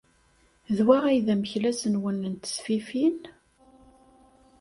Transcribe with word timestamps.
D 0.75 0.77
wa 0.85 0.97
ay 1.09 1.19
d 1.25 1.27
ameklas-nwen 1.33 2.19
n 2.33 2.33
tesfifin? 2.35 3.19